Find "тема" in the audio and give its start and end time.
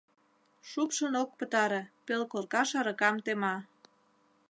3.25-3.55